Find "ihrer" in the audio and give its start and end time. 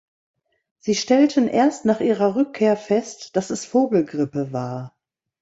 1.99-2.35